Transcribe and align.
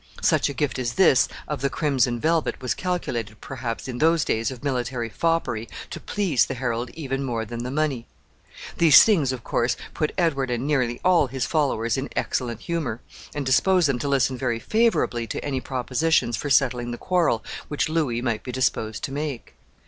Such 0.23 0.49
a 0.49 0.55
gift 0.55 0.79
as 0.79 0.93
this 0.93 1.27
of 1.47 1.61
the 1.61 1.69
crimson 1.69 2.19
velvet 2.19 2.59
was 2.59 2.73
calculated, 2.73 3.39
perhaps, 3.39 3.87
in 3.87 3.99
those 3.99 4.25
days 4.25 4.49
of 4.49 4.63
military 4.63 5.09
foppery, 5.11 5.69
to 5.91 5.99
please 5.99 6.43
the 6.47 6.55
herald 6.55 6.89
even 6.95 7.23
more 7.23 7.45
than 7.45 7.63
the 7.63 7.69
money. 7.69 8.07
These 8.79 9.03
things, 9.03 9.31
of 9.31 9.43
course, 9.43 9.77
put 9.93 10.11
Edward 10.17 10.49
and 10.49 10.65
nearly 10.65 10.99
all 11.05 11.27
his 11.27 11.45
followers 11.45 11.97
in 11.97 12.09
excellent 12.15 12.61
humor, 12.61 12.99
and 13.35 13.45
disposed 13.45 13.87
them 13.87 13.99
to 13.99 14.07
listen 14.07 14.39
very 14.39 14.57
favorably 14.57 15.27
to 15.27 15.45
any 15.45 15.61
propositions 15.61 16.35
for 16.35 16.49
settling 16.49 16.89
the 16.89 16.97
quarrel 16.97 17.43
which 17.67 17.87
Louis 17.87 18.23
might 18.23 18.41
be 18.41 18.51
disposed 18.51 19.03
to 19.03 19.11
make. 19.11 19.53